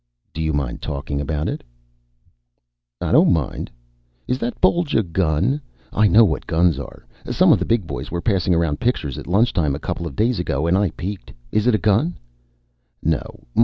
"Do 0.33 0.41
you 0.41 0.51
mind 0.51 0.81
talking 0.81 1.21
about 1.21 1.47
it?" 1.47 1.63
"I 2.99 3.11
don't 3.11 3.31
mind. 3.31 3.69
Is 4.27 4.39
that 4.39 4.59
bulge 4.59 4.95
a 4.95 5.03
gun? 5.03 5.61
I 5.93 6.07
know 6.07 6.25
what 6.25 6.47
guns 6.47 6.79
are. 6.79 7.05
Some 7.29 7.51
of 7.53 7.59
the 7.59 7.65
big 7.69 7.85
boys 7.85 8.09
were 8.09 8.19
passing 8.19 8.55
around 8.55 8.79
pictures 8.79 9.19
at 9.19 9.27
lunchtime 9.27 9.75
a 9.75 9.79
couple 9.79 10.09
days 10.09 10.39
ago 10.39 10.65
and 10.65 10.75
I 10.75 10.89
peeked. 10.89 11.33
Is 11.51 11.67
it 11.67 11.75
a 11.75 11.77
gun?" 11.77 12.17
"No. 13.03 13.43